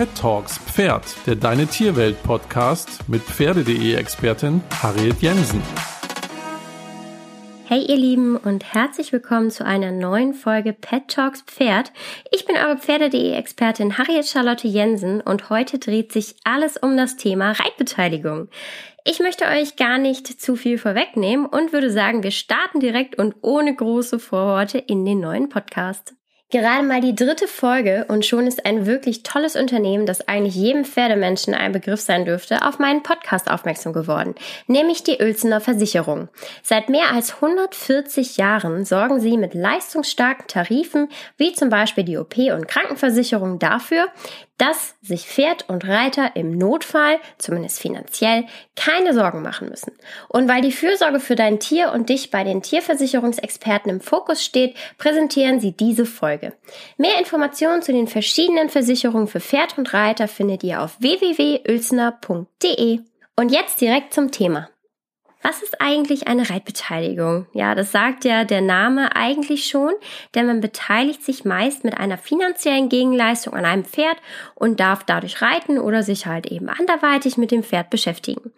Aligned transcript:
Pet 0.00 0.16
Talks 0.16 0.56
Pferd, 0.56 1.04
der 1.26 1.36
Deine 1.36 1.66
Tierwelt 1.66 2.22
Podcast 2.22 3.06
mit 3.06 3.20
Pferde.de 3.20 3.92
Expertin 3.96 4.62
Harriet 4.82 5.20
Jensen. 5.20 5.62
Hey 7.66 7.82
ihr 7.82 7.98
Lieben 7.98 8.38
und 8.38 8.72
herzlich 8.72 9.12
willkommen 9.12 9.50
zu 9.50 9.62
einer 9.62 9.92
neuen 9.92 10.32
Folge 10.32 10.72
Pet 10.72 11.08
Talks 11.08 11.42
Pferd. 11.42 11.92
Ich 12.30 12.46
bin 12.46 12.56
eure 12.56 12.78
Pferde.de 12.78 13.32
Expertin 13.32 13.98
Harriet 13.98 14.26
Charlotte 14.26 14.66
Jensen 14.66 15.20
und 15.20 15.50
heute 15.50 15.78
dreht 15.78 16.12
sich 16.12 16.34
alles 16.44 16.78
um 16.78 16.96
das 16.96 17.18
Thema 17.18 17.52
Reitbeteiligung. 17.52 18.48
Ich 19.04 19.20
möchte 19.20 19.44
euch 19.44 19.76
gar 19.76 19.98
nicht 19.98 20.40
zu 20.40 20.56
viel 20.56 20.78
vorwegnehmen 20.78 21.44
und 21.44 21.74
würde 21.74 21.90
sagen, 21.90 22.22
wir 22.22 22.30
starten 22.30 22.80
direkt 22.80 23.18
und 23.18 23.34
ohne 23.42 23.76
große 23.76 24.18
Vorworte 24.18 24.78
in 24.78 25.04
den 25.04 25.20
neuen 25.20 25.50
Podcast. 25.50 26.14
Gerade 26.50 26.84
mal 26.84 27.00
die 27.00 27.14
dritte 27.14 27.46
Folge 27.46 28.06
und 28.08 28.26
schon 28.26 28.48
ist 28.48 28.66
ein 28.66 28.84
wirklich 28.84 29.22
tolles 29.22 29.54
Unternehmen, 29.54 30.04
das 30.04 30.26
eigentlich 30.26 30.56
jedem 30.56 30.84
Pferdemenschen 30.84 31.54
ein 31.54 31.70
Begriff 31.70 32.00
sein 32.00 32.24
dürfte, 32.24 32.66
auf 32.66 32.80
meinen 32.80 33.04
Podcast 33.04 33.48
aufmerksam 33.48 33.92
geworden, 33.92 34.34
nämlich 34.66 35.04
die 35.04 35.18
Uelzener 35.20 35.60
Versicherung. 35.60 36.28
Seit 36.64 36.88
mehr 36.88 37.12
als 37.12 37.36
140 37.36 38.36
Jahren 38.36 38.84
sorgen 38.84 39.20
sie 39.20 39.38
mit 39.38 39.54
leistungsstarken 39.54 40.48
Tarifen, 40.48 41.08
wie 41.36 41.52
zum 41.52 41.68
Beispiel 41.68 42.02
die 42.02 42.18
OP- 42.18 42.52
und 42.52 42.66
Krankenversicherung, 42.66 43.60
dafür, 43.60 44.08
dass 44.60 44.94
sich 45.00 45.26
Pferd 45.26 45.70
und 45.70 45.88
Reiter 45.88 46.36
im 46.36 46.58
Notfall, 46.58 47.18
zumindest 47.38 47.80
finanziell, 47.80 48.44
keine 48.76 49.14
Sorgen 49.14 49.40
machen 49.40 49.70
müssen. 49.70 49.92
Und 50.28 50.48
weil 50.48 50.60
die 50.60 50.70
Fürsorge 50.70 51.18
für 51.18 51.34
dein 51.34 51.60
Tier 51.60 51.92
und 51.92 52.10
dich 52.10 52.30
bei 52.30 52.44
den 52.44 52.60
Tierversicherungsexperten 52.60 53.90
im 53.90 54.02
Fokus 54.02 54.44
steht, 54.44 54.76
präsentieren 54.98 55.60
sie 55.60 55.72
diese 55.72 56.04
Folge. 56.04 56.52
Mehr 56.98 57.18
Informationen 57.18 57.80
zu 57.80 57.92
den 57.92 58.06
verschiedenen 58.06 58.68
Versicherungen 58.68 59.28
für 59.28 59.40
Pferd 59.40 59.78
und 59.78 59.94
Reiter 59.94 60.28
findet 60.28 60.62
ihr 60.62 60.82
auf 60.82 61.00
www.uelzner.de. 61.00 63.00
Und 63.36 63.52
jetzt 63.52 63.80
direkt 63.80 64.12
zum 64.12 64.30
Thema. 64.30 64.68
Was 65.42 65.62
ist 65.62 65.80
eigentlich 65.80 66.28
eine 66.28 66.50
Reitbeteiligung? 66.50 67.46
Ja, 67.54 67.74
das 67.74 67.92
sagt 67.92 68.26
ja 68.26 68.44
der 68.44 68.60
Name 68.60 69.16
eigentlich 69.16 69.68
schon, 69.68 69.92
denn 70.34 70.46
man 70.46 70.60
beteiligt 70.60 71.22
sich 71.22 71.46
meist 71.46 71.82
mit 71.82 71.96
einer 71.96 72.18
finanziellen 72.18 72.90
Gegenleistung 72.90 73.54
an 73.54 73.64
einem 73.64 73.84
Pferd 73.84 74.18
und 74.54 74.80
darf 74.80 75.04
dadurch 75.04 75.40
reiten 75.40 75.78
oder 75.78 76.02
sich 76.02 76.26
halt 76.26 76.46
eben 76.46 76.68
anderweitig 76.68 77.38
mit 77.38 77.52
dem 77.52 77.62
Pferd 77.62 77.88
beschäftigen. 77.88 78.52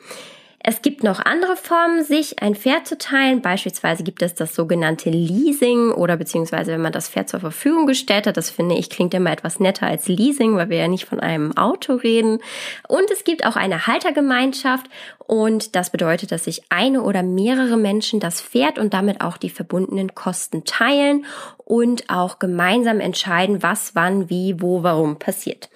Es 0.64 0.80
gibt 0.80 1.02
noch 1.02 1.18
andere 1.18 1.56
Formen, 1.56 2.04
sich 2.04 2.40
ein 2.40 2.54
Pferd 2.54 2.86
zu 2.86 2.96
teilen. 2.96 3.42
Beispielsweise 3.42 4.04
gibt 4.04 4.22
es 4.22 4.34
das 4.34 4.54
sogenannte 4.54 5.10
Leasing 5.10 5.90
oder 5.90 6.16
beziehungsweise 6.16 6.70
wenn 6.70 6.80
man 6.80 6.92
das 6.92 7.08
Pferd 7.08 7.28
zur 7.28 7.40
Verfügung 7.40 7.86
gestellt 7.88 8.28
hat. 8.28 8.36
Das 8.36 8.48
finde 8.48 8.76
ich 8.76 8.88
klingt 8.88 9.12
immer 9.12 9.32
etwas 9.32 9.58
netter 9.58 9.88
als 9.88 10.06
Leasing, 10.06 10.54
weil 10.54 10.70
wir 10.70 10.76
ja 10.76 10.86
nicht 10.86 11.06
von 11.06 11.18
einem 11.18 11.56
Auto 11.56 11.94
reden. 11.94 12.38
Und 12.86 13.10
es 13.10 13.24
gibt 13.24 13.44
auch 13.44 13.56
eine 13.56 13.88
Haltergemeinschaft 13.88 14.86
und 15.18 15.74
das 15.74 15.90
bedeutet, 15.90 16.30
dass 16.30 16.44
sich 16.44 16.62
eine 16.68 17.02
oder 17.02 17.24
mehrere 17.24 17.76
Menschen 17.76 18.20
das 18.20 18.40
Pferd 18.40 18.78
und 18.78 18.94
damit 18.94 19.20
auch 19.20 19.38
die 19.38 19.50
verbundenen 19.50 20.14
Kosten 20.14 20.64
teilen 20.64 21.26
und 21.64 22.08
auch 22.08 22.38
gemeinsam 22.38 23.00
entscheiden, 23.00 23.64
was, 23.64 23.96
wann, 23.96 24.30
wie, 24.30 24.60
wo, 24.60 24.84
warum 24.84 25.18
passiert. 25.18 25.70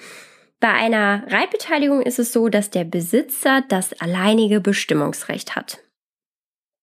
Bei 0.58 0.72
einer 0.72 1.22
Reitbeteiligung 1.30 2.00
ist 2.02 2.18
es 2.18 2.32
so, 2.32 2.48
dass 2.48 2.70
der 2.70 2.84
Besitzer 2.84 3.62
das 3.68 3.92
alleinige 4.00 4.60
Bestimmungsrecht 4.60 5.54
hat. 5.54 5.80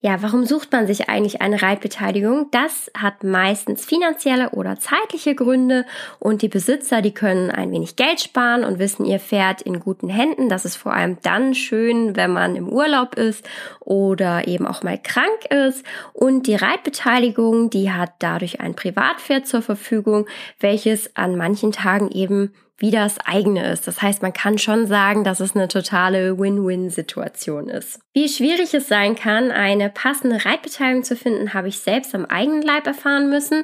Ja, 0.05 0.21
warum 0.21 0.45
sucht 0.45 0.73
man 0.73 0.85
sich 0.85 1.07
eigentlich 1.07 1.41
eine 1.41 1.61
Reitbeteiligung? 1.61 2.49
Das 2.51 2.91
hat 2.94 3.23
meistens 3.23 3.85
finanzielle 3.85 4.49
oder 4.49 4.77
zeitliche 4.77 5.33
Gründe 5.33 5.85
und 6.19 6.41
die 6.41 6.49
Besitzer, 6.49 7.01
die 7.01 7.13
können 7.13 7.49
ein 7.49 7.71
wenig 7.71 7.95
Geld 7.95 8.19
sparen 8.19 8.66
und 8.66 8.79
wissen, 8.79 9.05
ihr 9.05 9.21
Pferd 9.21 9.61
in 9.61 9.79
guten 9.79 10.09
Händen. 10.09 10.49
Das 10.49 10.66
ist 10.66 10.75
vor 10.75 10.94
allem 10.94 11.19
dann 11.21 11.55
schön, 11.55 12.17
wenn 12.17 12.33
man 12.33 12.57
im 12.57 12.67
Urlaub 12.67 13.16
ist 13.16 13.47
oder 13.79 14.45
eben 14.45 14.67
auch 14.67 14.83
mal 14.83 15.01
krank 15.01 15.45
ist. 15.50 15.85
Und 16.12 16.47
die 16.47 16.56
Reitbeteiligung, 16.56 17.69
die 17.69 17.89
hat 17.89 18.12
dadurch 18.19 18.59
ein 18.59 18.75
Privatpferd 18.75 19.47
zur 19.47 19.62
Verfügung, 19.62 20.28
welches 20.59 21.16
an 21.16 21.38
manchen 21.38 21.72
Tagen 21.72 22.12
eben 22.12 22.53
wie 22.83 22.91
das 22.91 23.17
eigene 23.25 23.71
ist. 23.71 23.88
Das 23.88 24.01
heißt, 24.01 24.21
man 24.21 24.33
kann 24.33 24.57
schon 24.57 24.88
sagen, 24.88 25.23
dass 25.23 25.39
es 25.39 25.55
eine 25.55 25.69
totale 25.69 26.38
Win-Win-Situation 26.38 27.69
ist. 27.69 28.01
Wie 28.11 28.27
schwierig 28.27 28.73
es 28.73 28.89
sein 28.89 29.16
kann, 29.16 29.51
eine 29.51 29.89
passende 29.89 30.44
Reitbeteiligung 30.44 31.05
zu 31.05 31.16
finden, 31.16 31.53
habe 31.53 31.69
ich 31.69 31.79
selbst 31.79 32.13
am 32.13 32.25
eigenen 32.25 32.61
Leib 32.61 32.85
erfahren 32.85 33.29
müssen. 33.29 33.63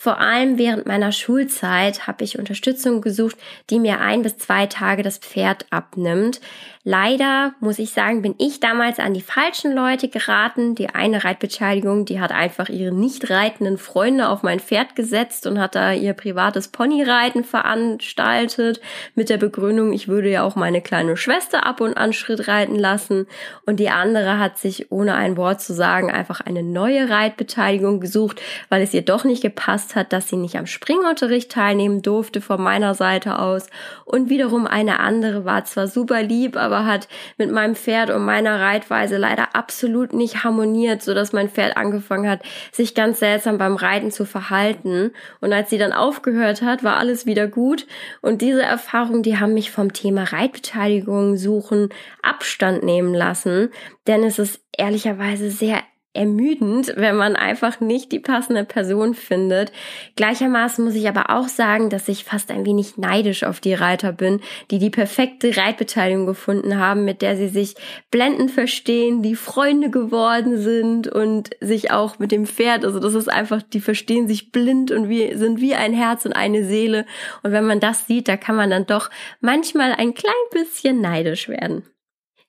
Vor 0.00 0.20
allem 0.20 0.58
während 0.58 0.86
meiner 0.86 1.10
Schulzeit 1.10 2.06
habe 2.06 2.22
ich 2.22 2.38
Unterstützung 2.38 3.00
gesucht, 3.00 3.36
die 3.68 3.80
mir 3.80 4.00
ein 4.00 4.22
bis 4.22 4.38
zwei 4.38 4.66
Tage 4.66 5.02
das 5.02 5.18
Pferd 5.18 5.66
abnimmt. 5.70 6.40
Leider 6.84 7.52
muss 7.58 7.80
ich 7.80 7.90
sagen, 7.90 8.22
bin 8.22 8.36
ich 8.38 8.60
damals 8.60 9.00
an 9.00 9.12
die 9.12 9.20
falschen 9.20 9.72
Leute 9.74 10.08
geraten. 10.08 10.76
Die 10.76 10.88
eine 10.88 11.24
Reitbeteiligung, 11.24 12.04
die 12.04 12.20
hat 12.20 12.30
einfach 12.30 12.68
ihre 12.68 12.94
nicht 12.94 13.28
reitenden 13.28 13.76
Freunde 13.76 14.28
auf 14.28 14.44
mein 14.44 14.60
Pferd 14.60 14.94
gesetzt 14.94 15.48
und 15.48 15.58
hat 15.58 15.74
da 15.74 15.92
ihr 15.92 16.14
privates 16.14 16.68
Ponyreiten 16.68 17.42
veranstaltet 17.42 18.80
mit 19.16 19.28
der 19.28 19.36
Begründung, 19.36 19.92
ich 19.92 20.06
würde 20.06 20.30
ja 20.30 20.44
auch 20.44 20.54
meine 20.54 20.80
kleine 20.80 21.16
Schwester 21.16 21.66
ab 21.66 21.80
und 21.80 21.96
an 21.98 22.12
Schritt 22.12 22.46
reiten 22.46 22.76
lassen. 22.76 23.26
Und 23.66 23.80
die 23.80 23.90
andere 23.90 24.38
hat 24.38 24.58
sich 24.58 24.92
ohne 24.92 25.14
ein 25.14 25.36
Wort 25.36 25.60
zu 25.60 25.74
sagen 25.74 26.10
einfach 26.10 26.40
eine 26.40 26.62
neue 26.62 27.10
Reitbeteiligung 27.10 27.98
gesucht, 27.98 28.40
weil 28.68 28.80
es 28.80 28.94
ihr 28.94 29.02
doch 29.02 29.24
nicht 29.24 29.42
gepasst 29.42 29.87
hat, 29.96 30.12
dass 30.12 30.28
sie 30.28 30.36
nicht 30.36 30.56
am 30.56 30.66
Springunterricht 30.66 31.50
teilnehmen 31.50 32.02
durfte 32.02 32.40
von 32.40 32.62
meiner 32.62 32.94
Seite 32.94 33.38
aus. 33.38 33.66
Und 34.04 34.30
wiederum 34.30 34.66
eine 34.66 35.00
andere 35.00 35.44
war 35.44 35.64
zwar 35.64 35.86
super 35.86 36.22
lieb, 36.22 36.56
aber 36.56 36.86
hat 36.86 37.08
mit 37.36 37.50
meinem 37.50 37.74
Pferd 37.74 38.10
und 38.10 38.24
meiner 38.24 38.60
Reitweise 38.60 39.16
leider 39.16 39.54
absolut 39.54 40.12
nicht 40.12 40.44
harmoniert, 40.44 41.02
so 41.02 41.14
dass 41.14 41.32
mein 41.32 41.48
Pferd 41.48 41.76
angefangen 41.76 42.28
hat, 42.28 42.42
sich 42.72 42.94
ganz 42.94 43.18
seltsam 43.18 43.58
beim 43.58 43.76
Reiten 43.76 44.10
zu 44.10 44.24
verhalten. 44.24 45.12
Und 45.40 45.52
als 45.52 45.70
sie 45.70 45.78
dann 45.78 45.92
aufgehört 45.92 46.62
hat, 46.62 46.84
war 46.84 46.96
alles 46.96 47.26
wieder 47.26 47.46
gut. 47.46 47.86
Und 48.20 48.42
diese 48.42 48.62
Erfahrungen, 48.62 49.22
die 49.22 49.38
haben 49.38 49.54
mich 49.54 49.70
vom 49.70 49.92
Thema 49.92 50.24
Reitbeteiligung 50.24 51.36
suchen 51.36 51.88
Abstand 52.22 52.82
nehmen 52.82 53.14
lassen, 53.14 53.70
denn 54.06 54.22
es 54.22 54.38
ist 54.38 54.60
ehrlicherweise 54.76 55.50
sehr 55.50 55.82
ermüdend, 56.14 56.94
wenn 56.96 57.16
man 57.16 57.36
einfach 57.36 57.80
nicht 57.80 58.10
die 58.12 58.18
passende 58.18 58.64
Person 58.64 59.14
findet. 59.14 59.72
Gleichermaßen 60.16 60.84
muss 60.84 60.94
ich 60.94 61.08
aber 61.08 61.30
auch 61.30 61.48
sagen, 61.48 61.90
dass 61.90 62.08
ich 62.08 62.24
fast 62.24 62.50
ein 62.50 62.64
wenig 62.64 62.96
neidisch 62.96 63.44
auf 63.44 63.60
die 63.60 63.74
Reiter 63.74 64.12
bin, 64.12 64.40
die 64.70 64.78
die 64.78 64.90
perfekte 64.90 65.56
Reitbeteiligung 65.56 66.26
gefunden 66.26 66.78
haben, 66.78 67.04
mit 67.04 67.22
der 67.22 67.36
sie 67.36 67.48
sich 67.48 67.74
blendend 68.10 68.50
verstehen, 68.50 69.22
die 69.22 69.36
Freunde 69.36 69.90
geworden 69.90 70.58
sind 70.58 71.08
und 71.08 71.50
sich 71.60 71.90
auch 71.90 72.18
mit 72.18 72.32
dem 72.32 72.46
Pferd, 72.46 72.84
also 72.84 72.98
das 73.00 73.14
ist 73.14 73.28
einfach, 73.28 73.62
die 73.62 73.80
verstehen 73.80 74.28
sich 74.28 74.50
blind 74.50 74.90
und 74.90 75.08
wir 75.08 75.38
sind 75.38 75.60
wie 75.60 75.74
ein 75.74 75.92
Herz 75.92 76.24
und 76.24 76.32
eine 76.32 76.64
Seele. 76.64 77.06
Und 77.42 77.52
wenn 77.52 77.66
man 77.66 77.80
das 77.80 78.06
sieht, 78.06 78.28
da 78.28 78.36
kann 78.36 78.56
man 78.56 78.70
dann 78.70 78.86
doch 78.86 79.10
manchmal 79.40 79.92
ein 79.92 80.14
klein 80.14 80.32
bisschen 80.52 81.00
neidisch 81.00 81.48
werden. 81.48 81.84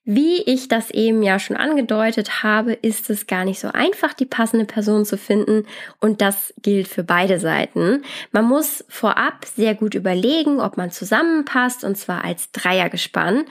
Wie 0.06 0.40
ich 0.44 0.66
das 0.66 0.90
eben 0.90 1.22
ja 1.22 1.38
schon 1.38 1.58
angedeutet 1.58 2.42
habe, 2.42 2.72
ist 2.72 3.10
es 3.10 3.26
gar 3.26 3.44
nicht 3.44 3.60
so 3.60 3.68
einfach, 3.68 4.14
die 4.14 4.24
passende 4.24 4.64
Person 4.64 5.04
zu 5.04 5.18
finden 5.18 5.66
und 6.00 6.22
das 6.22 6.54
gilt 6.62 6.88
für 6.88 7.04
beide 7.04 7.38
Seiten. 7.38 8.02
Man 8.32 8.46
muss 8.46 8.82
vorab 8.88 9.44
sehr 9.44 9.74
gut 9.74 9.94
überlegen, 9.94 10.58
ob 10.58 10.78
man 10.78 10.90
zusammenpasst 10.90 11.84
und 11.84 11.98
zwar 11.98 12.24
als 12.24 12.50
Dreiergespann. 12.52 13.44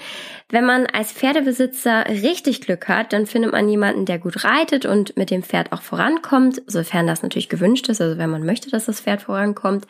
Wenn 0.50 0.66
man 0.66 0.88
als 0.88 1.12
Pferdebesitzer 1.12 2.08
richtig 2.08 2.62
Glück 2.62 2.88
hat, 2.88 3.14
dann 3.14 3.28
findet 3.28 3.52
man 3.52 3.70
jemanden, 3.70 4.06
der 4.06 4.18
gut 4.18 4.44
reitet 4.44 4.88
und 4.88 5.16
mit 5.16 5.30
dem 5.30 5.44
Pferd 5.44 5.72
auch 5.72 5.84
vorankommt, 5.84 6.64
sofern 6.66 7.06
das 7.06 7.22
natürlich 7.22 7.50
gewünscht 7.50 7.90
ist, 7.90 8.02
also 8.02 8.18
wenn 8.18 8.31
man 8.31 8.44
möchte, 8.44 8.72
dass 8.72 8.86
das 8.86 9.02
Pferd 9.02 9.22
vorankommt. 9.22 9.86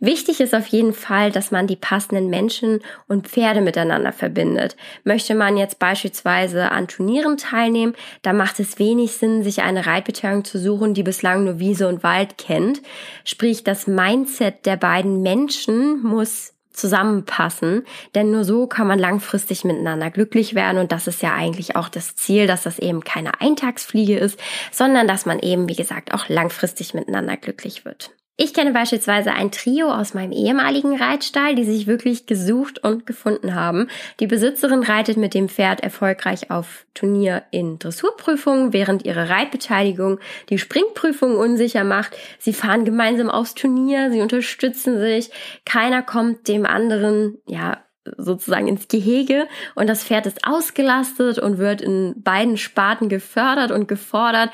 Wichtig 0.00 0.40
ist 0.40 0.56
auf 0.56 0.66
jeden 0.66 0.92
Fall, 0.92 1.30
dass 1.30 1.52
man 1.52 1.68
die 1.68 1.76
passenden 1.76 2.30
Menschen 2.30 2.80
und 3.06 3.28
Pferde 3.28 3.60
miteinander 3.60 4.12
verbindet. 4.12 4.76
Möchte 5.04 5.36
man 5.36 5.56
jetzt 5.56 5.78
beispielsweise 5.78 5.99
beispielsweise 6.00 6.72
an 6.72 6.88
Turnieren 6.88 7.36
teilnehmen, 7.36 7.94
da 8.22 8.32
macht 8.32 8.58
es 8.58 8.78
wenig 8.78 9.12
Sinn, 9.12 9.42
sich 9.42 9.60
eine 9.60 9.84
Reitbeteiligung 9.84 10.44
zu 10.46 10.58
suchen, 10.58 10.94
die 10.94 11.02
bislang 11.02 11.44
nur 11.44 11.58
Wiese 11.58 11.88
und 11.88 12.02
Wald 12.02 12.38
kennt. 12.38 12.80
Sprich, 13.24 13.64
das 13.64 13.86
Mindset 13.86 14.64
der 14.64 14.76
beiden 14.76 15.20
Menschen 15.20 16.02
muss 16.02 16.54
zusammenpassen, 16.72 17.84
denn 18.14 18.30
nur 18.30 18.44
so 18.44 18.66
kann 18.66 18.86
man 18.86 18.98
langfristig 18.98 19.64
miteinander 19.64 20.10
glücklich 20.10 20.54
werden 20.54 20.78
und 20.78 20.90
das 20.90 21.06
ist 21.06 21.20
ja 21.20 21.34
eigentlich 21.34 21.76
auch 21.76 21.90
das 21.90 22.16
Ziel, 22.16 22.46
dass 22.46 22.62
das 22.62 22.78
eben 22.78 23.04
keine 23.04 23.38
Eintagsfliege 23.42 24.16
ist, 24.16 24.40
sondern 24.72 25.06
dass 25.06 25.26
man 25.26 25.40
eben, 25.40 25.68
wie 25.68 25.76
gesagt, 25.76 26.14
auch 26.14 26.28
langfristig 26.28 26.94
miteinander 26.94 27.36
glücklich 27.36 27.84
wird. 27.84 28.12
Ich 28.42 28.54
kenne 28.54 28.72
beispielsweise 28.72 29.34
ein 29.34 29.50
Trio 29.50 29.92
aus 29.92 30.14
meinem 30.14 30.32
ehemaligen 30.32 30.96
Reitstall, 30.96 31.54
die 31.54 31.64
sich 31.64 31.86
wirklich 31.86 32.24
gesucht 32.24 32.82
und 32.82 33.04
gefunden 33.04 33.54
haben. 33.54 33.88
Die 34.18 34.26
Besitzerin 34.26 34.82
reitet 34.82 35.18
mit 35.18 35.34
dem 35.34 35.50
Pferd 35.50 35.80
erfolgreich 35.82 36.50
auf 36.50 36.86
Turnier 36.94 37.42
in 37.50 37.78
Dressurprüfungen, 37.78 38.72
während 38.72 39.04
ihre 39.04 39.28
Reitbeteiligung 39.28 40.20
die 40.48 40.56
Springprüfung 40.56 41.36
unsicher 41.36 41.84
macht. 41.84 42.16
Sie 42.38 42.54
fahren 42.54 42.86
gemeinsam 42.86 43.28
aufs 43.28 43.54
Turnier, 43.54 44.10
sie 44.10 44.22
unterstützen 44.22 44.98
sich, 44.98 45.30
keiner 45.66 46.02
kommt 46.02 46.48
dem 46.48 46.64
anderen, 46.64 47.36
ja, 47.46 47.84
sozusagen 48.16 48.66
ins 48.66 48.88
Gehege 48.88 49.46
und 49.74 49.88
das 49.88 50.04
Pferd 50.04 50.26
ist 50.26 50.46
ausgelastet 50.46 51.38
und 51.38 51.58
wird 51.58 51.80
in 51.82 52.14
beiden 52.22 52.56
Sparten 52.56 53.08
gefördert 53.08 53.70
und 53.70 53.88
gefordert. 53.88 54.50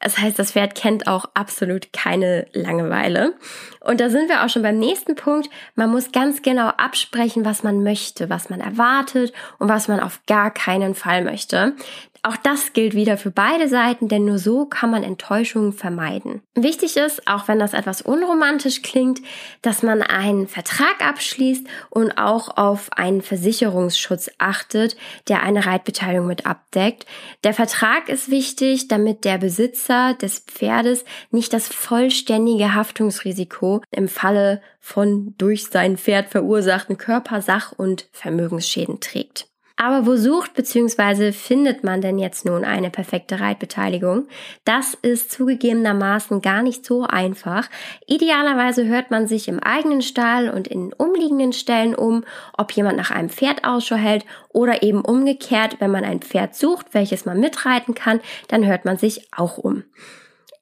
Das 0.00 0.16
heißt, 0.18 0.38
das 0.38 0.52
Pferd 0.52 0.76
kennt 0.76 1.08
auch 1.08 1.24
absolut 1.34 1.92
keine 1.92 2.46
Langeweile. 2.52 3.34
Und 3.80 4.00
da 4.00 4.10
sind 4.10 4.28
wir 4.28 4.44
auch 4.44 4.48
schon 4.48 4.62
beim 4.62 4.78
nächsten 4.78 5.16
Punkt. 5.16 5.50
Man 5.74 5.90
muss 5.90 6.12
ganz 6.12 6.42
genau 6.42 6.68
absprechen, 6.68 7.44
was 7.44 7.64
man 7.64 7.82
möchte, 7.82 8.30
was 8.30 8.48
man 8.48 8.60
erwartet 8.60 9.32
und 9.58 9.68
was 9.68 9.88
man 9.88 9.98
auf 9.98 10.20
gar 10.26 10.52
keinen 10.52 10.94
Fall 10.94 11.24
möchte. 11.24 11.74
Auch 12.22 12.36
das 12.36 12.72
gilt 12.72 12.94
wieder 12.94 13.16
für 13.16 13.30
beide 13.30 13.68
Seiten, 13.68 14.08
denn 14.08 14.24
nur 14.24 14.38
so 14.38 14.66
kann 14.66 14.90
man 14.90 15.04
Enttäuschungen 15.04 15.72
vermeiden. 15.72 16.42
Wichtig 16.54 16.96
ist, 16.96 17.26
auch 17.28 17.48
wenn 17.48 17.58
das 17.58 17.74
etwas 17.74 18.02
unromantisch 18.02 18.82
klingt, 18.82 19.20
dass 19.62 19.82
man 19.82 20.02
einen 20.02 20.48
Vertrag 20.48 21.00
abschließt 21.00 21.66
und 21.90 22.18
auch 22.18 22.56
auf 22.56 22.92
einen 22.92 23.22
Versicherungsschutz 23.22 24.30
achtet, 24.38 24.96
der 25.28 25.42
eine 25.42 25.66
Reitbeteiligung 25.66 26.26
mit 26.26 26.46
abdeckt. 26.46 27.06
Der 27.44 27.54
Vertrag 27.54 28.08
ist 28.08 28.30
wichtig, 28.30 28.88
damit 28.88 29.24
der 29.24 29.38
Besitzer 29.38 30.14
des 30.14 30.40
Pferdes 30.40 31.04
nicht 31.30 31.52
das 31.52 31.68
vollständige 31.68 32.74
Haftungsrisiko 32.74 33.82
im 33.90 34.08
Falle 34.08 34.60
von 34.80 35.34
durch 35.38 35.66
sein 35.66 35.98
Pferd 35.98 36.30
verursachten 36.30 36.96
Körper-, 36.96 37.42
Sach- 37.42 37.72
und 37.72 38.08
Vermögensschäden 38.12 39.00
trägt. 39.00 39.47
Aber 39.80 40.06
wo 40.06 40.16
sucht 40.16 40.54
bzw. 40.54 41.30
findet 41.30 41.84
man 41.84 42.00
denn 42.00 42.18
jetzt 42.18 42.44
nun 42.44 42.64
eine 42.64 42.90
perfekte 42.90 43.38
Reitbeteiligung? 43.38 44.26
Das 44.64 44.94
ist 44.94 45.30
zugegebenermaßen 45.30 46.42
gar 46.42 46.64
nicht 46.64 46.84
so 46.84 47.04
einfach. 47.04 47.70
Idealerweise 48.08 48.88
hört 48.88 49.12
man 49.12 49.28
sich 49.28 49.46
im 49.46 49.60
eigenen 49.60 50.02
Stall 50.02 50.50
und 50.50 50.66
in 50.66 50.92
umliegenden 50.92 51.52
Stellen 51.52 51.94
um, 51.94 52.24
ob 52.56 52.72
jemand 52.72 52.96
nach 52.96 53.12
einem 53.12 53.30
Pferd 53.30 53.62
Ausschau 53.62 53.94
hält 53.94 54.26
oder 54.48 54.82
eben 54.82 55.02
umgekehrt, 55.02 55.76
wenn 55.78 55.92
man 55.92 56.04
ein 56.04 56.22
Pferd 56.22 56.56
sucht, 56.56 56.86
welches 56.92 57.24
man 57.24 57.38
mitreiten 57.38 57.94
kann, 57.94 58.20
dann 58.48 58.66
hört 58.66 58.84
man 58.84 58.98
sich 58.98 59.28
auch 59.30 59.58
um. 59.58 59.84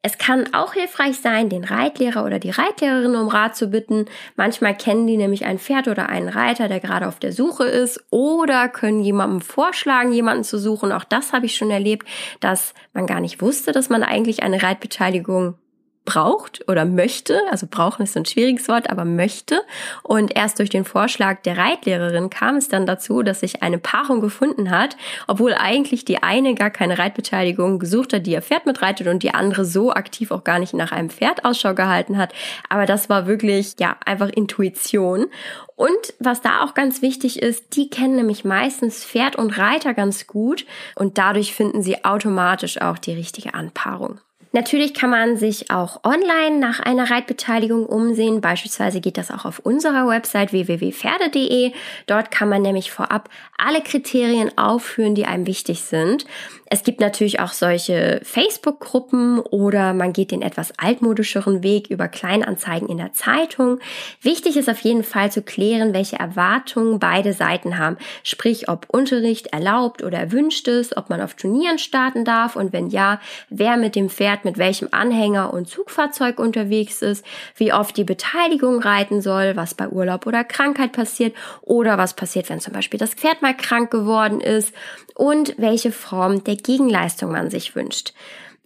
Es 0.07 0.19
kann 0.19 0.55
auch 0.55 0.75
hilfreich 0.75 1.19
sein, 1.19 1.49
den 1.49 1.65
Reitlehrer 1.65 2.25
oder 2.25 2.39
die 2.39 2.51
Reitlehrerin 2.51 3.17
um 3.17 3.27
Rat 3.27 3.57
zu 3.57 3.67
bitten. 3.67 4.05
Manchmal 4.37 4.77
kennen 4.77 5.09
die 5.09 5.17
nämlich 5.17 5.47
ein 5.47 5.59
Pferd 5.59 5.89
oder 5.89 6.09
einen 6.09 6.29
Reiter, 6.29 6.69
der 6.69 6.79
gerade 6.79 7.09
auf 7.09 7.19
der 7.19 7.33
Suche 7.33 7.65
ist 7.65 8.05
oder 8.11 8.69
können 8.69 9.01
jemandem 9.01 9.41
vorschlagen, 9.41 10.13
jemanden 10.13 10.45
zu 10.45 10.61
suchen. 10.61 10.93
Auch 10.93 11.03
das 11.03 11.33
habe 11.33 11.47
ich 11.47 11.57
schon 11.57 11.73
erlebt, 11.73 12.07
dass 12.39 12.73
man 12.93 13.09
gar 13.09 13.19
nicht 13.19 13.43
wusste, 13.43 13.73
dass 13.73 13.89
man 13.89 14.05
eigentlich 14.05 14.45
eine 14.45 14.63
Reitbeteiligung 14.63 15.59
braucht 16.07 16.67
oder 16.69 16.87
möchte, 16.87 17.39
also 17.51 17.67
brauchen 17.71 18.03
ist 18.03 18.17
ein 18.17 18.25
schwieriges 18.25 18.69
Wort, 18.69 18.89
aber 18.89 19.05
möchte. 19.05 19.61
Und 20.03 20.35
erst 20.35 20.59
durch 20.59 20.71
den 20.71 20.87
Vorschlag 20.87 21.43
der 21.43 21.59
Reitlehrerin 21.59 22.31
kam 22.31 22.57
es 22.57 22.69
dann 22.69 22.87
dazu, 22.87 23.23
dass 23.23 23.41
sich 23.41 23.63
eine 23.63 23.77
Paarung 23.77 24.23
gefunden 24.23 24.71
hat, 24.71 24.97
obwohl 25.27 25.53
eigentlich 25.53 26.07
die 26.07 26.23
eine 26.23 26.55
gar 26.55 26.71
keine 26.71 26.99
Reitbeteiligung 26.99 27.79
gesucht 27.79 28.15
hat, 28.15 28.25
die 28.25 28.33
ihr 28.33 28.41
Pferd 28.41 28.65
mitreitet 28.65 29.09
und 29.09 29.23
die 29.23 29.35
andere 29.35 29.67
so 29.67 29.93
aktiv 29.93 30.31
auch 30.31 30.45
gar 30.45 30.59
nicht 30.59 30.73
nach 30.73 30.93
einem 30.93 31.11
Pferd 31.11 31.45
Ausschau 31.45 31.75
gehalten 31.75 32.17
hat. 32.17 32.33
Aber 32.71 32.87
das 32.87 33.11
war 33.11 33.27
wirklich, 33.27 33.75
ja, 33.79 33.97
einfach 34.07 34.29
Intuition. 34.29 35.27
Und 35.75 36.15
was 36.19 36.41
da 36.41 36.63
auch 36.63 36.73
ganz 36.73 37.03
wichtig 37.03 37.43
ist, 37.43 37.77
die 37.77 37.91
kennen 37.91 38.17
nämlich 38.17 38.45
meistens 38.45 39.05
Pferd 39.05 39.37
und 39.37 39.59
Reiter 39.59 39.93
ganz 39.93 40.27
gut 40.27 40.65
und 40.95 41.19
dadurch 41.19 41.53
finden 41.53 41.83
sie 41.83 42.05
automatisch 42.05 42.81
auch 42.81 42.97
die 42.97 43.13
richtige 43.13 43.53
Anpaarung. 43.53 44.21
Natürlich 44.53 44.95
kann 44.95 45.11
man 45.11 45.37
sich 45.37 45.71
auch 45.71 46.03
online 46.05 46.59
nach 46.59 46.81
einer 46.81 47.11
Reitbeteiligung 47.11 47.85
umsehen. 47.87 48.41
Beispielsweise 48.41 49.01
geht 49.01 49.19
das 49.19 49.31
auch 49.31 49.45
auf 49.45 49.59
unserer 49.59 50.09
Website 50.09 50.53
www.pferde.de. 50.53 51.73
Dort 52.07 52.31
kann 52.31 52.49
man 52.49 52.63
nämlich 52.63 52.91
vorab 52.91 53.29
alle 53.59 53.83
Kriterien 53.83 54.57
aufführen, 54.57 55.15
die 55.15 55.27
einem 55.27 55.47
wichtig 55.47 55.83
sind. 55.83 56.25
Es 56.69 56.83
gibt 56.83 56.99
natürlich 57.01 57.39
auch 57.39 57.53
solche 57.53 58.21
Facebook-Gruppen 58.25 59.39
oder 59.39 59.95
man 59.95 60.13
geht 60.13 60.33
den 60.33 60.43
etwas 60.43 60.77
altmodischeren 60.79 61.63
Weg 61.63 61.91
über 61.91 62.09
Kleinanzeigen 62.09 62.89
in 62.89 62.97
der 62.99 63.13
Zeitung. 63.13 63.79
Wichtig 64.21 64.57
ist 64.57 64.69
auf 64.69 64.81
jeden 64.81 65.05
Fall 65.05 65.31
zu 65.31 65.43
klären, 65.43 65.95
welche 65.95 66.19
Erwartungen 66.19 66.99
beide 66.99 67.35
Seiten 67.35 67.79
haben. 67.79 67.99
Sprich, 68.25 68.69
ob 68.69 68.87
Unterricht 68.91 69.49
erlaubt 69.49 70.03
oder 70.03 70.19
erwünscht 70.19 70.67
ist, 70.67 70.97
ob 70.97 71.09
man 71.09 71.21
auf 71.21 71.35
Turnieren 71.35 71.79
starten 71.79 72.25
darf 72.25 72.57
und 72.57 72.73
wenn 72.73 72.89
ja, 72.89 73.21
wer 73.49 73.77
mit 73.77 73.95
dem 73.95 74.11
Pferd 74.11 74.45
mit 74.45 74.59
welchem 74.59 74.89
Anhänger 74.91 75.53
und 75.53 75.69
Zugfahrzeug 75.69 76.41
unterwegs 76.41 77.01
ist, 77.01 77.25
wie 77.55 77.73
oft 77.73 77.97
die 77.97 78.05
Beteiligung 78.05 78.81
reiten 78.81 79.21
soll, 79.21 79.55
was 79.55 79.75
bei 79.75 79.89
Urlaub 79.89 80.27
oder 80.27 80.43
Krankheit 80.43 80.91
passiert 80.91 81.37
oder 81.63 81.97
was 81.97 82.15
passiert, 82.15 82.51
wenn 82.51 82.59
zum 82.59 82.73
Beispiel 82.73 82.99
das 82.99 83.15
Pferd 83.15 83.41
mal 83.41 83.57
krank 83.57 83.93
geworden 83.93 84.41
ist 84.41 84.73
und 85.15 85.55
welche 85.59 85.93
Form 85.93 86.45
der 86.45 86.56
Gegenleistung 86.57 87.33
man 87.33 87.51
sich 87.51 87.75
wünscht. 87.75 88.13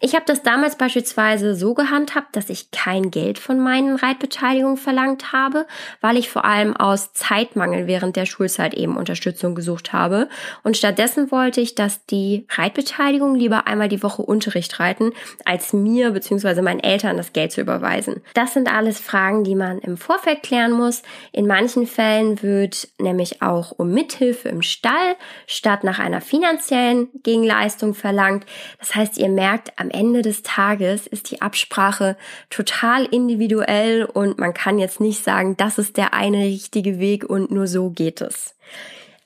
Ich 0.03 0.15
habe 0.15 0.25
das 0.27 0.43
damals 0.43 0.77
beispielsweise 0.77 1.55
so 1.55 1.75
gehandhabt, 1.75 2.35
dass 2.35 2.49
ich 2.49 2.71
kein 2.71 3.11
Geld 3.11 3.39
von 3.39 3.61
meinen 3.61 3.97
Reitbeteiligungen 3.97 4.79
verlangt 4.79 5.33
habe, 5.33 5.67
weil 6.01 6.17
ich 6.17 6.31
vor 6.31 6.47
allem 6.47 6.75
aus 6.75 7.13
Zeitmangel 7.13 7.87
während 7.87 8.17
der 8.17 8.25
Schulzeit 8.25 8.73
eben 8.73 8.97
Unterstützung 8.97 9.55
gesucht 9.55 9.93
habe. 9.93 10.31
Und 10.63 10.79
stattdessen 10.79 11.31
wollte 11.31 11.61
ich, 11.61 11.75
dass 11.75 12.07
die 12.07 12.47
Reitbeteiligung 12.51 13.35
lieber 13.35 13.67
einmal 13.67 13.91
die 13.91 14.03
Woche 14.03 14.23
Unterricht 14.23 14.81
reiten, 14.81 15.13
als 15.45 15.75
mir 15.75 16.13
bzw. 16.13 16.63
meinen 16.63 16.81
Eltern 16.81 17.19
das 17.19 17.35
Geld 17.35 17.53
zu 17.53 17.61
überweisen. 17.61 18.23
Das 18.33 18.55
sind 18.55 18.73
alles 18.73 18.99
Fragen, 18.99 19.45
die 19.45 19.55
man 19.55 19.81
im 19.81 19.99
Vorfeld 19.99 20.43
klären 20.43 20.73
muss. 20.73 21.03
In 21.31 21.47
manchen 21.47 21.87
Fällen 21.87 22.43
wird 22.43 22.89
nämlich 22.99 23.43
auch 23.43 23.73
um 23.73 23.91
Mithilfe 23.91 24.49
im 24.49 24.63
Stall 24.63 25.17
statt 25.47 25.85
nach 25.85 25.99
einer 25.99 26.23
finanziellen 26.23 27.09
Gegenleistung 27.23 27.93
verlangt. 27.93 28.47
Das 28.79 28.95
heißt, 28.95 29.19
ihr 29.19 29.29
merkt, 29.29 29.79
am 29.79 29.90
Ende 29.91 30.23
des 30.23 30.43
Tages 30.43 31.07
ist 31.07 31.31
die 31.31 31.43
Absprache 31.43 32.17
total 32.49 33.05
individuell 33.05 34.05
und 34.05 34.39
man 34.39 34.55
kann 34.55 34.79
jetzt 34.79 35.01
nicht 35.01 35.23
sagen, 35.23 35.57
das 35.57 35.79
ist 35.79 35.97
der 35.97 36.15
eine 36.15 36.45
richtige 36.45 36.99
Weg 36.99 37.29
und 37.29 37.51
nur 37.51 37.67
so 37.67 37.91
geht 37.91 38.21
es. 38.21 38.55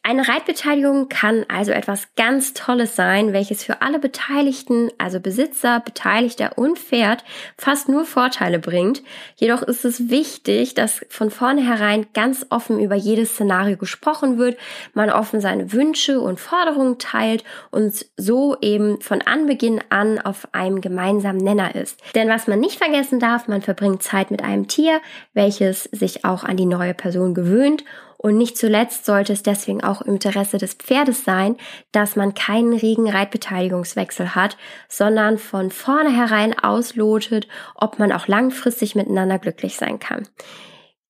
Eine 0.07 0.29
Reitbeteiligung 0.29 1.09
kann 1.09 1.47
also 1.49 1.73
etwas 1.73 2.09
ganz 2.15 2.53
Tolles 2.53 2.95
sein, 2.95 3.33
welches 3.33 3.65
für 3.65 3.81
alle 3.81 3.99
Beteiligten, 3.99 4.91
also 4.99 5.19
Besitzer, 5.19 5.81
Beteiligter 5.81 6.59
und 6.59 6.79
Pferd, 6.79 7.25
fast 7.57 7.89
nur 7.89 8.05
Vorteile 8.05 8.59
bringt. 8.59 9.03
Jedoch 9.37 9.63
ist 9.63 9.87
es 9.87 10.11
wichtig, 10.11 10.75
dass 10.75 11.07
von 11.09 11.31
vornherein 11.31 12.05
ganz 12.13 12.45
offen 12.51 12.81
über 12.81 12.97
jedes 12.97 13.31
Szenario 13.31 13.79
gesprochen 13.79 14.37
wird, 14.37 14.59
man 14.93 15.09
offen 15.09 15.41
seine 15.41 15.73
Wünsche 15.73 16.21
und 16.21 16.39
Forderungen 16.39 16.99
teilt 16.99 17.43
und 17.71 18.05
so 18.19 18.59
eben 18.61 19.01
von 19.01 19.23
Anbeginn 19.23 19.81
an 19.89 20.19
auf 20.19 20.49
einem 20.53 20.83
gemeinsamen 20.83 21.41
Nenner 21.41 21.75
ist. 21.77 21.99
Denn 22.15 22.29
was 22.29 22.47
man 22.47 22.61
nicht 22.61 22.77
vergessen 22.77 23.21
darf, 23.21 23.49
man 23.49 23.63
verbringt 23.63 24.03
Zeit 24.03 24.31
mit 24.31 24.45
einem 24.45 24.69
Tier, 24.69 25.01
welches 25.33 25.85
sich 25.85 26.27
auch 26.27 26.45
an 26.45 26.59
die 26.59 26.67
neue 26.67 26.93
Person 26.93 27.33
gewöhnt 27.33 27.85
und 28.25 28.39
nicht 28.39 28.57
zuletzt 28.57 29.05
sollte 29.05 29.35
es 29.35 29.43
deswegen 29.43 29.85
auch 29.85 30.01
im 30.01 30.15
Interesse 30.15 30.57
des 30.57 30.73
Pferdes 30.73 31.25
sein, 31.25 31.59
dass 31.93 32.17
man 32.17 32.33
keinen 32.33 32.73
regen 32.73 33.07
Reitbeteiligungswechsel 33.07 34.35
hat, 34.35 34.57
sondern 34.89 35.37
von 35.37 35.71
vornherein 35.71 36.59
auslotet, 36.59 37.49
ob 37.75 37.99
man 37.99 38.13
auch 38.13 38.27
langfristig 38.27 38.95
miteinander 38.95 39.39
glücklich 39.39 39.77
sein 39.77 39.99
kann. 39.99 40.27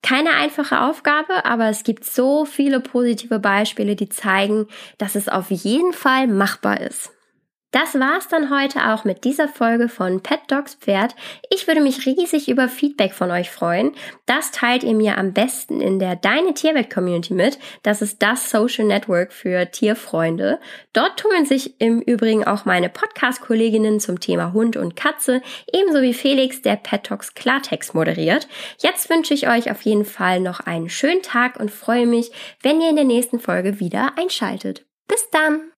Keine 0.02 0.30
einfache 0.34 0.80
Aufgabe, 0.80 1.44
aber 1.44 1.68
es 1.68 1.84
gibt 1.84 2.04
so 2.04 2.44
viele 2.46 2.80
positive 2.80 3.38
Beispiele, 3.38 3.94
die 3.94 4.08
zeigen, 4.08 4.66
dass 4.98 5.14
es 5.14 5.28
auf 5.28 5.52
jeden 5.52 5.92
Fall 5.92 6.26
machbar 6.26 6.80
ist. 6.80 7.12
Das 7.74 7.98
war's 7.98 8.28
dann 8.28 8.50
heute 8.50 8.92
auch 8.92 9.02
mit 9.02 9.24
dieser 9.24 9.48
Folge 9.48 9.88
von 9.88 10.20
Pet 10.20 10.42
Dogs 10.46 10.76
Pferd. 10.76 11.16
Ich 11.50 11.66
würde 11.66 11.80
mich 11.80 12.06
riesig 12.06 12.48
über 12.48 12.68
Feedback 12.68 13.12
von 13.12 13.32
euch 13.32 13.50
freuen. 13.50 13.90
Das 14.26 14.52
teilt 14.52 14.84
ihr 14.84 14.94
mir 14.94 15.18
am 15.18 15.32
besten 15.32 15.80
in 15.80 15.98
der 15.98 16.14
Deine 16.14 16.54
Tierwelt 16.54 16.88
Community 16.88 17.34
mit. 17.34 17.58
Das 17.82 18.00
ist 18.00 18.22
das 18.22 18.48
Social 18.48 18.84
Network 18.84 19.32
für 19.32 19.68
Tierfreunde. 19.72 20.60
Dort 20.92 21.18
tummeln 21.18 21.46
sich 21.46 21.80
im 21.80 22.00
Übrigen 22.00 22.44
auch 22.44 22.64
meine 22.64 22.88
Podcast-Kolleginnen 22.88 23.98
zum 23.98 24.20
Thema 24.20 24.52
Hund 24.52 24.76
und 24.76 24.94
Katze, 24.94 25.42
ebenso 25.72 26.00
wie 26.00 26.14
Felix, 26.14 26.62
der 26.62 26.76
Pet 26.76 27.02
Talks 27.02 27.34
Klartext 27.34 27.92
moderiert. 27.92 28.46
Jetzt 28.78 29.10
wünsche 29.10 29.34
ich 29.34 29.48
euch 29.48 29.72
auf 29.72 29.82
jeden 29.82 30.04
Fall 30.04 30.38
noch 30.38 30.60
einen 30.60 30.88
schönen 30.88 31.22
Tag 31.22 31.58
und 31.58 31.72
freue 31.72 32.06
mich, 32.06 32.30
wenn 32.62 32.80
ihr 32.80 32.90
in 32.90 32.96
der 32.96 33.04
nächsten 33.04 33.40
Folge 33.40 33.80
wieder 33.80 34.12
einschaltet. 34.16 34.86
Bis 35.08 35.28
dann! 35.30 35.73